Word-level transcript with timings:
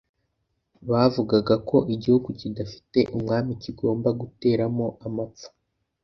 bavugaga 0.89 1.55
ko 1.69 1.77
igihugu 1.93 2.27
kidafite 2.39 2.99
umwami 3.15 3.51
kigomba 3.63 4.09
guteramo 4.21 4.85
amapfa. 5.07 5.47